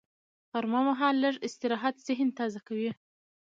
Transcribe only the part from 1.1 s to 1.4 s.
لږ